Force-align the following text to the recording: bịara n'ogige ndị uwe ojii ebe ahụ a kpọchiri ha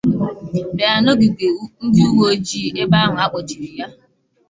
bịara 0.75 0.99
n'ogige 1.03 1.47
ndị 1.85 2.01
uwe 2.11 2.23
ojii 2.31 2.73
ebe 2.81 2.97
ahụ 3.05 3.15
a 3.23 3.25
kpọchiri 3.31 3.67
ha 3.77 3.87